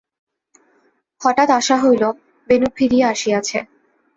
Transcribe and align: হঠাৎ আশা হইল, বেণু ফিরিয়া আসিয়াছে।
হঠাৎ 1.21 1.49
আশা 1.59 1.75
হইল, 1.83 2.03
বেণু 2.49 2.67
ফিরিয়া 2.77 3.07
আসিয়াছে। 3.09 3.57